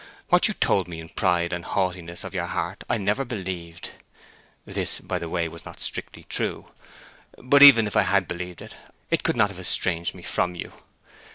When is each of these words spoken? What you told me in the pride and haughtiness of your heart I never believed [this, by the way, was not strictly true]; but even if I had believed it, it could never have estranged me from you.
What 0.29 0.47
you 0.47 0.55
told 0.55 0.87
me 0.87 0.99
in 0.99 1.09
the 1.09 1.13
pride 1.13 1.53
and 1.53 1.63
haughtiness 1.63 2.23
of 2.23 2.33
your 2.33 2.47
heart 2.47 2.83
I 2.89 2.97
never 2.97 3.23
believed 3.23 3.91
[this, 4.65 4.99
by 4.99 5.19
the 5.19 5.29
way, 5.29 5.47
was 5.47 5.63
not 5.63 5.79
strictly 5.79 6.23
true]; 6.23 6.65
but 7.37 7.61
even 7.61 7.85
if 7.85 7.95
I 7.95 8.01
had 8.01 8.27
believed 8.27 8.63
it, 8.63 8.73
it 9.11 9.21
could 9.21 9.35
never 9.37 9.53
have 9.53 9.59
estranged 9.59 10.15
me 10.15 10.23
from 10.23 10.55
you. 10.55 10.73